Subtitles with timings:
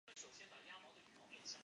[0.03, 0.07] 劳
[0.79, 1.59] 保局提醒